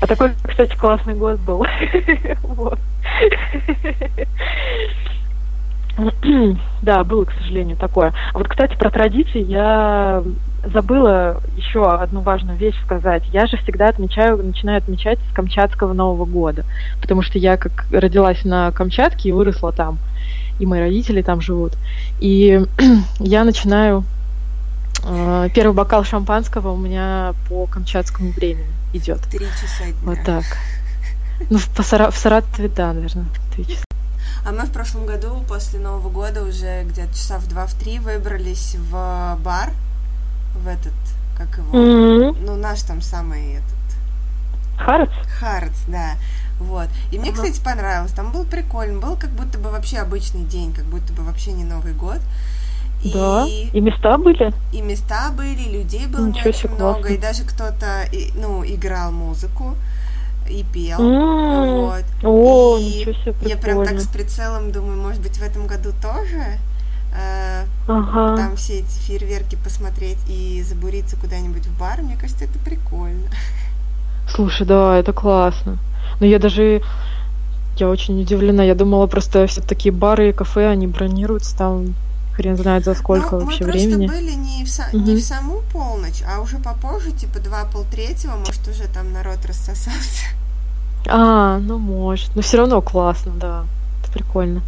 А 0.00 0.06
такой, 0.06 0.32
кстати, 0.46 0.76
классный 0.76 1.14
год 1.14 1.38
был. 1.40 1.66
Вот. 2.42 2.78
Да, 6.82 7.04
было, 7.04 7.24
к 7.24 7.32
сожалению, 7.32 7.76
такое. 7.76 8.12
А 8.32 8.38
вот, 8.38 8.48
кстати, 8.48 8.74
про 8.76 8.90
традиции 8.90 9.42
я 9.42 10.22
забыла 10.72 11.40
еще 11.56 11.90
одну 11.90 12.20
важную 12.20 12.56
вещь 12.56 12.74
сказать. 12.84 13.22
Я 13.32 13.46
же 13.46 13.56
всегда 13.58 13.88
отмечаю, 13.88 14.36
начинаю 14.38 14.78
отмечать 14.78 15.18
с 15.30 15.34
Камчатского 15.34 15.92
Нового 15.92 16.24
года, 16.24 16.64
потому 17.00 17.22
что 17.22 17.38
я 17.38 17.56
как 17.56 17.86
родилась 17.90 18.44
на 18.44 18.70
Камчатке 18.72 19.28
и 19.28 19.32
выросла 19.32 19.72
там, 19.72 19.98
и 20.58 20.66
мои 20.66 20.80
родители 20.80 21.22
там 21.22 21.40
живут. 21.40 21.74
И 22.20 22.64
я 23.20 23.44
начинаю 23.44 24.04
э, 25.04 25.48
первый 25.54 25.74
бокал 25.74 26.04
шампанского 26.04 26.72
у 26.72 26.76
меня 26.76 27.34
по 27.48 27.66
камчатскому 27.66 28.30
времени 28.32 28.66
идет. 28.92 29.20
Три 29.30 29.46
часа 29.60 29.84
дня. 29.84 29.94
Вот 30.02 30.18
так. 30.24 30.44
Ну, 31.50 31.58
в, 31.58 31.68
в 31.78 32.16
Саратове, 32.16 32.68
да, 32.68 32.92
наверное, 32.92 33.26
три 33.54 33.66
часа. 33.66 33.84
А 34.44 34.50
мы 34.50 34.64
в 34.64 34.72
прошлом 34.72 35.06
году 35.06 35.42
после 35.48 35.78
Нового 35.78 36.08
года 36.08 36.42
уже 36.42 36.82
где-то 36.84 37.12
часа 37.14 37.38
в 37.38 37.48
два 37.48 37.66
в 37.66 37.74
три 37.74 38.00
выбрались 38.00 38.76
в 38.90 39.38
бар 39.40 39.70
в 40.54 40.66
этот, 40.66 40.94
как 41.36 41.58
его, 41.58 41.76
mm-hmm. 41.76 42.44
ну, 42.44 42.56
наш 42.56 42.82
там 42.82 43.00
самый 43.00 43.54
этот... 43.54 43.64
Хартс? 44.78 45.12
Хартс, 45.38 45.84
да. 45.88 46.16
Вот. 46.58 46.88
И 47.10 47.18
мне, 47.18 47.30
uh-huh. 47.30 47.34
кстати, 47.34 47.60
понравилось. 47.62 48.12
Там 48.12 48.32
был 48.32 48.44
прикольно. 48.44 49.00
Был 49.00 49.16
как 49.16 49.30
будто 49.30 49.58
бы 49.58 49.70
вообще 49.70 49.98
обычный 49.98 50.44
день, 50.44 50.72
как 50.72 50.84
будто 50.84 51.12
бы 51.12 51.22
вообще 51.22 51.52
не 51.52 51.64
Новый 51.64 51.92
год. 51.92 52.18
И, 53.02 53.12
да, 53.12 53.46
и 53.46 53.80
места 53.80 54.16
были. 54.16 54.52
И 54.72 54.80
места 54.80 55.32
были, 55.36 55.60
и 55.60 55.72
людей 55.72 56.06
было 56.06 56.26
Ничего 56.26 56.44
не 56.44 56.50
очень 56.50 56.68
много, 56.70 57.00
классно. 57.00 57.14
и 57.14 57.18
даже 57.18 57.42
кто-то, 57.42 58.06
ну, 58.36 58.64
играл 58.64 59.10
музыку 59.10 59.74
и 60.48 60.64
пел. 60.72 61.00
Mm-hmm. 61.00 61.80
Вот. 61.80 62.04
О, 62.24 62.78
и 62.78 62.84
ничего 62.84 63.12
себе, 63.12 63.32
прикольно. 63.32 63.48
я 63.48 63.56
прям 63.56 63.84
так 63.84 64.00
с 64.00 64.06
прицелом 64.06 64.70
думаю, 64.70 65.00
может 65.00 65.20
быть, 65.20 65.36
в 65.36 65.42
этом 65.42 65.66
году 65.66 65.90
тоже 66.00 66.58
э, 67.14 67.64
ага. 67.86 68.36
там 68.36 68.56
все 68.56 68.80
эти 68.80 68.98
фейерверки 68.98 69.56
посмотреть 69.56 70.18
и 70.28 70.62
забуриться 70.66 71.16
куда-нибудь 71.16 71.66
в 71.66 71.78
бар, 71.78 72.02
мне 72.02 72.16
кажется, 72.16 72.44
это 72.44 72.58
прикольно. 72.58 73.28
Слушай, 74.28 74.66
да, 74.66 74.96
это 74.96 75.12
классно. 75.12 75.78
Но 76.20 76.26
я 76.26 76.38
даже 76.38 76.82
я 77.76 77.88
очень 77.88 78.20
удивлена. 78.20 78.62
Я 78.62 78.74
думала, 78.74 79.06
просто 79.06 79.46
все 79.46 79.60
такие 79.60 79.92
бары 79.92 80.30
и 80.30 80.32
кафе, 80.32 80.68
они 80.68 80.86
бронируются 80.86 81.56
там 81.56 81.94
хрен 82.34 82.56
знает 82.56 82.84
за 82.84 82.94
сколько 82.94 83.36
Но 83.36 83.44
вообще 83.44 83.64
мы 83.64 83.72
времени. 83.72 84.06
Мы 84.06 84.08
просто 84.08 84.24
были 84.24 84.34
не 84.34 84.64
в, 84.64 84.68
са- 84.68 84.88
угу. 84.96 85.04
не 85.04 85.16
в 85.16 85.22
саму 85.22 85.60
полночь, 85.72 86.22
а 86.26 86.40
уже 86.40 86.58
попозже, 86.58 87.12
типа 87.12 87.40
два 87.40 87.64
полтретьего, 87.64 88.36
может, 88.36 88.66
уже 88.68 88.88
там 88.88 89.12
народ 89.12 89.44
рассосался. 89.46 90.26
А, 91.08 91.58
ну 91.58 91.78
может. 91.78 92.34
Но 92.34 92.42
все 92.42 92.58
равно 92.58 92.80
классно, 92.80 93.32
да. 93.34 93.64
Это 94.02 94.12
прикольно. 94.12 94.62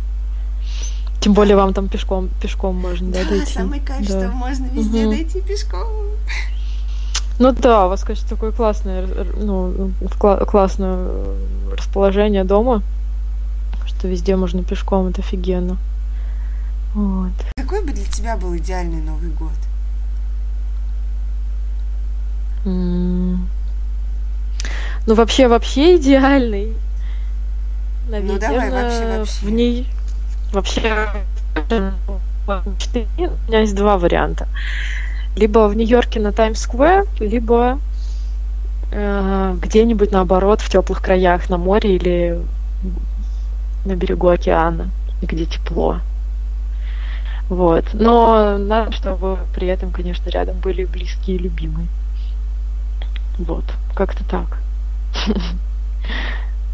Тем 1.25 1.33
более 1.33 1.57
вам 1.57 1.73
там 1.73 1.88
пешком, 1.88 2.28
пешком 2.43 2.76
можно, 2.76 3.11
да, 3.11 3.25
да 3.25 3.31
дойти. 3.31 3.54
самый 3.54 3.81
кайф, 3.81 4.07
да. 4.07 4.28
что 4.28 4.28
можно 4.37 4.66
везде 4.66 5.07
угу. 5.07 5.14
дойти 5.14 5.40
пешком. 5.40 5.88
Ну 7.38 7.52
да, 7.52 7.87
у 7.87 7.88
вас, 7.88 8.04
конечно, 8.04 8.28
такое 8.28 8.52
классное, 8.52 9.09
ну, 9.35 9.90
классное 10.21 11.09
расположение 11.73 12.45
дома, 12.45 12.83
что 13.87 14.07
везде 14.07 14.37
можно 14.37 14.62
пешком, 14.62 15.07
это 15.07 15.23
офигенно. 15.23 15.78
Вот. 16.95 17.33
Какой 17.57 17.83
бы 17.83 17.93
для 17.93 18.04
тебя 18.04 18.37
был 18.37 18.54
идеальный 18.59 19.00
Новый 19.00 19.31
год? 19.31 19.50
Mm. 22.66 23.38
Ну, 25.07 25.14
вообще, 25.14 25.49
вообще 25.49 25.97
идеальный. 25.97 26.75
Наверное, 28.11 28.35
ну, 28.35 28.38
давай, 28.38 28.71
вообще, 28.71 29.19
вообще. 29.19 29.47
В 29.47 29.50
ней 29.50 29.88
Вообще, 30.54 31.08
у 31.68 33.49
меня 33.49 33.61
есть 33.61 33.75
два 33.75 33.99
варианта. 33.99 34.46
Либо 35.34 35.66
в 35.66 35.76
Нью-Йорке 35.76 36.20
на 36.20 36.30
Таймс-сквер, 36.30 37.06
либо 37.18 37.80
э, 38.92 39.56
где-нибудь 39.61 40.12
наоборот 40.12 40.61
в 40.61 40.70
теплых 40.70 41.02
краях 41.02 41.50
на 41.50 41.58
море 41.58 41.96
или 41.96 42.40
на 43.84 43.96
берегу 43.96 44.28
океана, 44.28 44.90
где 45.23 45.44
тепло. 45.44 45.99
Вот. 47.49 47.87
Но 47.92 48.56
надо, 48.56 48.92
чтобы 48.92 49.38
при 49.56 49.66
этом, 49.66 49.90
конечно, 49.90 50.30
рядом 50.30 50.61
были 50.61 50.84
близкие 50.84 51.37
и 51.37 51.40
любимые. 51.40 51.88
Вот. 53.38 53.64
Как-то 53.96 54.23
так. 54.25 54.58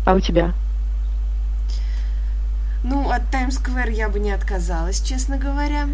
А 0.07 0.15
у 0.15 0.21
тебя? 0.21 0.55
Ну, 3.11 3.17
от 3.17 3.29
Таймс-сквер 3.33 3.89
я 3.89 4.09
бы 4.09 4.21
не 4.21 4.31
отказалась, 4.31 5.01
честно 5.01 5.37
говоря. 5.37 5.89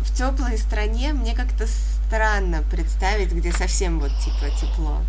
В 0.00 0.12
теплой 0.12 0.58
стране 0.58 1.12
мне 1.12 1.32
как-то 1.32 1.68
странно 1.68 2.64
представить, 2.68 3.30
где 3.30 3.52
совсем 3.52 4.00
вот 4.00 4.10
типа 4.18 4.50
тепло. 4.60 5.02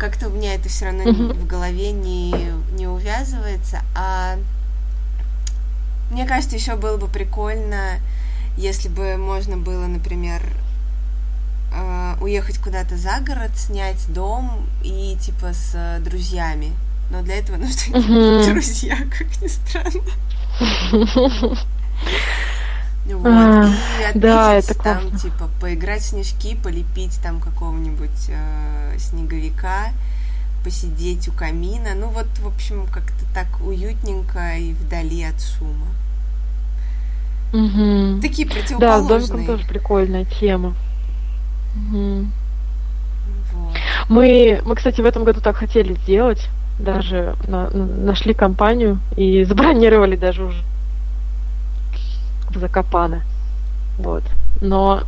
Как-то 0.00 0.26
у 0.26 0.30
меня 0.30 0.56
это 0.56 0.68
все 0.68 0.86
равно 0.86 1.04
в 1.34 1.46
голове 1.46 1.92
не, 1.92 2.34
не 2.72 2.88
увязывается. 2.88 3.82
А 3.94 4.36
мне 6.10 6.26
кажется, 6.26 6.56
еще 6.56 6.74
было 6.74 6.96
бы 6.96 7.06
прикольно, 7.06 8.00
если 8.56 8.88
бы 8.88 9.16
можно 9.16 9.56
было, 9.56 9.86
например, 9.86 10.42
э, 11.72 12.03
уехать 12.20 12.58
куда-то 12.58 12.96
за 12.96 13.20
город, 13.20 13.50
снять 13.56 14.04
дом 14.12 14.66
и 14.82 15.16
типа 15.20 15.52
с 15.52 15.72
э, 15.74 16.00
друзьями. 16.00 16.72
Но 17.10 17.22
для 17.22 17.36
этого 17.36 17.56
нужны 17.56 17.94
mm-hmm. 17.94 18.46
друзья, 18.52 18.96
как 19.10 19.42
ни 19.42 19.48
странно. 19.48 20.02
Вот. 23.06 23.26
А, 23.26 23.66
и 24.00 24.04
отметить 24.04 24.20
да, 24.20 24.54
это 24.54 24.74
там, 24.74 25.10
классно. 25.10 25.18
типа, 25.18 25.50
поиграть 25.60 26.00
в 26.00 26.06
снежки, 26.06 26.56
полепить 26.56 27.20
там 27.22 27.38
какого-нибудь 27.38 28.30
э, 28.30 28.98
снеговика, 28.98 29.90
посидеть 30.64 31.28
у 31.28 31.32
камина. 31.32 31.90
Ну 31.94 32.08
вот, 32.08 32.26
в 32.38 32.46
общем, 32.46 32.86
как-то 32.86 33.24
так 33.34 33.46
уютненько 33.60 34.56
и 34.56 34.72
вдали 34.72 35.24
от 35.24 35.40
шума. 35.40 35.86
Мгм. 37.52 38.20
Такие 38.20 38.48
Да, 38.48 38.54
с 38.54 38.56
противоположные. 38.56 39.28
домиком 39.28 39.46
тоже 39.46 39.68
прикольная 39.68 40.24
тема. 40.24 40.74
Мгм. 41.74 42.32
Вот. 43.52 43.76
Мы, 44.08 44.60
мы, 44.64 44.74
кстати, 44.76 45.00
в 45.00 45.06
этом 45.06 45.24
году 45.24 45.40
так 45.40 45.56
хотели 45.56 45.94
сделать. 45.94 46.48
Даже 46.78 47.36
на- 47.46 47.70
на- 47.70 47.86
нашли 47.86 48.34
компанию 48.34 48.98
и 49.16 49.44
забронировали 49.48 50.16
даже 50.16 50.44
уже 50.44 50.62
в 52.50 52.58
Закопано. 52.58 53.22
Вот. 53.98 54.22
Но 54.60 55.02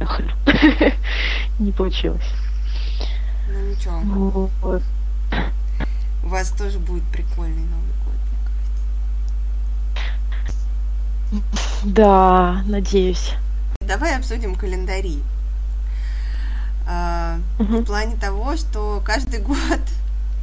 не 1.58 1.72
получилось. 1.72 2.24
Ну 3.48 3.70
ничего, 3.70 4.50
Вот. 4.62 4.82
у 6.24 6.28
вас 6.28 6.50
тоже 6.50 6.78
будет 6.78 7.02
прикольный 7.04 7.64
Новый 7.64 7.94
год, 8.04 8.14
мне 11.32 11.42
кажется. 11.42 11.86
Да, 11.86 12.62
надеюсь. 12.66 13.34
Давай 13.88 14.18
обсудим 14.18 14.54
календари. 14.54 15.22
А, 16.86 17.38
В 17.58 17.84
плане 17.84 18.16
того, 18.16 18.54
что 18.58 19.02
каждый 19.02 19.40
год 19.42 19.80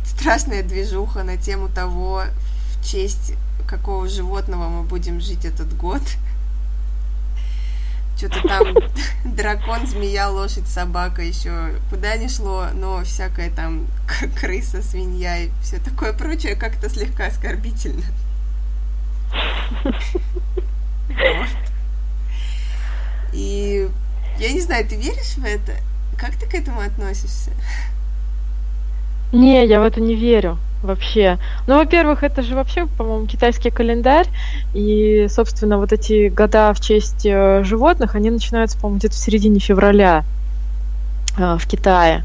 страшная 0.03 0.63
движуха 0.63 1.21
на 1.21 1.37
тему 1.37 1.69
того, 1.69 2.23
в 2.71 2.83
честь 2.83 3.33
какого 3.67 4.09
животного 4.09 4.67
мы 4.69 4.81
будем 4.81 5.21
жить 5.21 5.45
этот 5.45 5.77
год. 5.77 6.01
Что-то 8.17 8.41
там 8.47 8.65
дракон, 9.25 9.85
змея, 9.85 10.27
лошадь, 10.31 10.67
собака 10.67 11.21
еще 11.21 11.75
куда 11.91 12.17
ни 12.17 12.27
шло, 12.27 12.69
но 12.73 13.03
всякая 13.03 13.51
там 13.51 13.85
крыса, 14.39 14.81
свинья 14.81 15.37
и 15.37 15.51
все 15.61 15.77
такое 15.77 16.13
прочее 16.13 16.55
как-то 16.55 16.89
слегка 16.89 17.27
оскорбительно. 17.27 18.05
Вот. 21.09 21.74
И 23.35 23.89
я 24.39 24.51
не 24.53 24.61
знаю, 24.61 24.87
ты 24.87 24.95
веришь 24.95 25.35
в 25.37 25.43
это? 25.43 25.73
Как 26.17 26.35
ты 26.35 26.45
к 26.47 26.53
этому 26.53 26.79
относишься? 26.79 27.51
Не, 29.33 29.65
я 29.65 29.81
в 29.81 29.83
это 29.83 29.99
не 29.99 30.15
верю 30.15 30.57
вообще. 30.81 31.37
Ну, 31.67 31.75
во-первых, 31.77 32.23
это 32.23 32.41
же 32.41 32.55
вообще, 32.55 32.85
по-моему, 32.85 33.25
китайский 33.27 33.71
календарь, 33.71 34.27
и, 34.73 35.27
собственно, 35.29 35.77
вот 35.77 35.91
эти 35.91 36.29
года 36.29 36.73
в 36.73 36.79
честь 36.79 37.25
э, 37.25 37.63
животных, 37.63 38.15
они 38.15 38.29
начинаются, 38.29 38.77
по-моему, 38.77 38.99
где-то 38.99 39.15
в 39.15 39.17
середине 39.17 39.59
февраля 39.59 40.23
э, 41.37 41.57
в 41.57 41.67
Китае. 41.67 42.23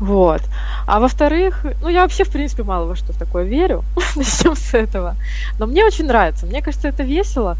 Вот. 0.00 0.42
А 0.86 1.00
во-вторых, 1.00 1.64
ну, 1.80 1.88
я 1.88 2.02
вообще, 2.02 2.24
в 2.24 2.30
принципе, 2.30 2.64
мало 2.64 2.86
во 2.86 2.96
что 2.96 3.12
в 3.12 3.16
такое 3.16 3.44
верю. 3.44 3.84
Начнем 4.16 4.56
с 4.56 4.74
этого. 4.74 5.14
Но 5.58 5.66
мне 5.66 5.84
очень 5.84 6.06
нравится. 6.06 6.46
Мне 6.46 6.62
кажется, 6.62 6.88
это 6.88 7.02
весело. 7.04 7.56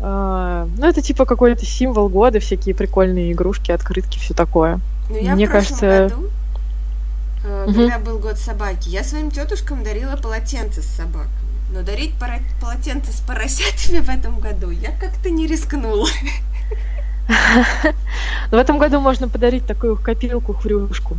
Э, 0.00 0.66
Ну, 0.76 0.86
это 0.86 1.02
типа 1.02 1.24
какой-то 1.24 1.64
символ 1.66 2.08
года, 2.08 2.38
всякие 2.40 2.74
прикольные 2.74 3.32
игрушки, 3.32 3.72
открытки, 3.72 4.18
все 4.18 4.34
такое. 4.34 4.80
Ну, 5.10 5.16
я 5.18 5.34
Мне 5.34 5.46
в 5.46 5.50
прошлом 5.50 5.78
кажется- 5.78 6.14
году, 6.16 6.30
э, 7.44 7.64
Мгм. 7.68 7.74
когда 7.74 7.98
был 7.98 8.18
год 8.18 8.38
собаки, 8.38 8.88
я 8.88 9.02
своим 9.04 9.30
тетушкам 9.30 9.82
дарила 9.82 10.16
полотенце 10.16 10.82
с 10.82 10.86
собаками. 10.86 11.28
Но 11.72 11.82
дарить 11.82 12.14
пора- 12.18 12.38
полотенце 12.60 13.12
с 13.12 13.20
поросятами 13.20 14.00
в 14.00 14.08
этом 14.08 14.40
году 14.40 14.70
я 14.70 14.90
как-то 14.92 15.30
не 15.30 15.46
рискнула. 15.46 16.08
В 18.50 18.54
этом 18.54 18.78
году 18.78 19.00
можно 19.00 19.28
подарить 19.28 19.66
такую 19.66 19.96
копилку 19.96 20.54
хрюшку. 20.54 21.16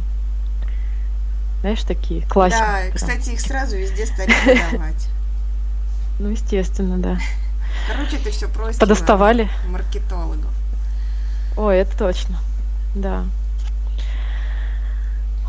Знаешь, 1.61 1.83
такие 1.83 2.25
классики. 2.27 2.59
Да, 2.59 2.79
кстати, 2.95 3.31
их 3.31 3.41
сразу 3.41 3.75
везде 3.77 4.05
стали 4.05 4.31
продавать. 4.43 5.07
Ну, 6.21 6.29
естественно, 6.29 6.97
да. 6.97 7.17
Короче, 7.87 8.17
это 8.17 8.29
все 8.31 8.47
просто 8.47 8.79
Подоставали. 8.79 9.49
маркетологов. 9.67 10.51
Ой, 11.57 11.77
это 11.77 11.97
точно. 11.97 12.37
Да. 12.95 13.25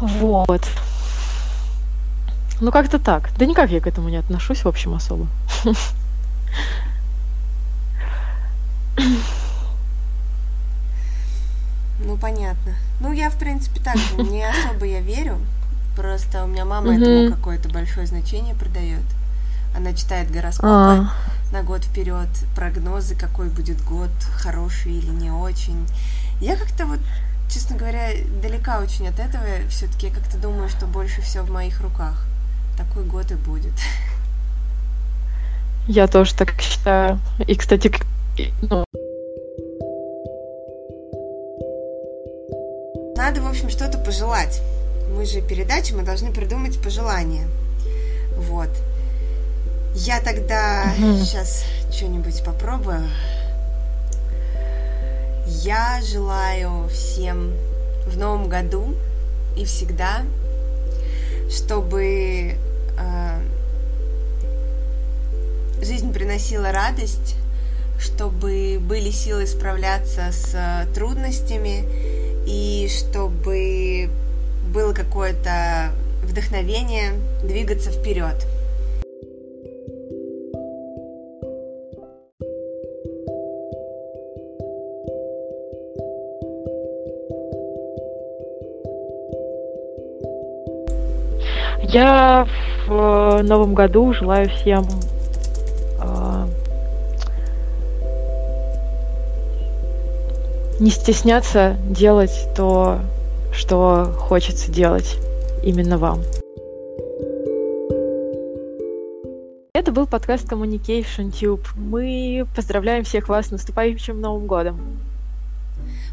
Вот. 0.00 0.66
Ну, 2.60 2.70
как-то 2.70 2.98
так. 2.98 3.30
Да 3.38 3.46
никак 3.46 3.70
я 3.70 3.80
к 3.80 3.86
этому 3.86 4.08
не 4.08 4.16
отношусь, 4.16 4.64
в 4.64 4.68
общем, 4.68 4.94
особо. 4.94 5.26
Ну, 12.02 12.16
понятно. 12.16 12.74
Ну, 13.00 13.12
я, 13.12 13.30
в 13.30 13.36
принципе, 13.36 13.80
так 13.80 13.96
же, 13.96 14.16
не 14.16 14.42
особо 14.42 14.86
я 14.86 15.00
верю. 15.00 15.38
Просто 15.96 16.44
у 16.44 16.46
меня 16.46 16.64
мама 16.64 16.94
этому 16.96 17.30
какое-то 17.34 17.68
большое 17.68 18.06
значение 18.06 18.54
придает. 18.54 19.02
Она 19.76 19.92
читает 19.92 20.30
гороскопы 20.30 20.66
А, 20.68 21.12
на 21.52 21.62
год 21.62 21.84
вперед, 21.84 22.28
прогнозы, 22.54 23.14
какой 23.14 23.48
будет 23.48 23.82
год, 23.84 24.10
хороший 24.36 24.92
или 24.92 25.10
не 25.10 25.30
очень. 25.30 25.86
Я 26.40 26.56
как-то 26.56 26.86
вот, 26.86 27.00
честно 27.48 27.76
говоря, 27.76 28.10
далека 28.42 28.80
очень 28.80 29.08
от 29.08 29.18
этого. 29.18 29.44
Все-таки 29.68 30.08
я 30.08 30.14
как-то 30.14 30.38
думаю, 30.38 30.68
что 30.68 30.86
больше 30.86 31.22
все 31.22 31.42
в 31.42 31.50
моих 31.50 31.80
руках. 31.80 32.24
Такой 32.76 33.04
год 33.04 33.30
и 33.32 33.34
будет. 33.34 33.74
я 35.86 36.06
тоже 36.06 36.34
так 36.34 36.60
считаю. 36.60 37.18
И, 37.46 37.54
кстати, 37.56 37.92
ну, 38.62 38.84
Надо, 43.16 43.42
в 43.42 43.46
общем, 43.46 43.68
что-то 43.68 43.98
пожелать. 43.98 44.62
Мы 45.14 45.26
же 45.26 45.42
передача, 45.42 45.94
мы 45.94 46.04
должны 46.04 46.32
придумать 46.32 46.82
пожелания. 46.82 47.46
Вот. 48.38 48.70
Я 49.94 50.20
тогда 50.20 50.92
Мгм. 50.98 51.18
сейчас 51.20 51.64
что-нибудь 51.90 52.42
попробую. 52.44 53.02
Я 55.46 56.00
желаю 56.02 56.88
всем 56.88 57.52
в 58.06 58.16
новом 58.16 58.48
году 58.48 58.94
и 59.56 59.64
всегда, 59.64 60.22
чтобы 61.50 62.54
э, 62.98 63.40
жизнь 65.82 66.12
приносила 66.12 66.70
радость, 66.72 67.34
чтобы 67.98 68.78
были 68.80 69.10
силы 69.10 69.46
справляться 69.46 70.30
с 70.30 70.52
э, 70.54 70.86
трудностями 70.94 71.84
и 72.46 72.88
чтобы 72.88 74.08
было 74.72 74.92
какое-то 74.92 75.90
вдохновение 76.22 77.12
двигаться 77.42 77.90
вперед. 77.90 78.36
Я 91.92 92.46
в 92.86 92.92
э, 92.92 93.42
новом 93.42 93.74
году 93.74 94.12
желаю 94.12 94.48
всем 94.48 94.86
э, 96.00 96.46
не 100.78 100.90
стесняться 100.90 101.76
делать 101.88 102.46
то, 102.54 103.00
что 103.52 104.14
хочется 104.16 104.70
делать 104.70 105.16
именно 105.64 105.98
вам. 105.98 106.20
Это 109.72 109.90
был 109.90 110.06
подкаст 110.06 110.44
Communication 110.44 111.32
Tube. 111.32 111.66
Мы 111.74 112.46
поздравляем 112.54 113.02
всех 113.02 113.28
вас 113.28 113.48
с 113.48 113.50
наступающим 113.50 114.20
Новым 114.20 114.46
годом. 114.46 114.80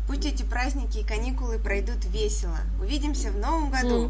Пусть 0.08 0.26
эти 0.26 0.42
праздники 0.42 1.00
и 1.00 1.04
каникулы 1.04 1.60
пройдут 1.60 2.04
весело. 2.06 2.58
Увидимся 2.82 3.30
в 3.30 3.38
новом 3.38 3.70
году. 3.70 4.10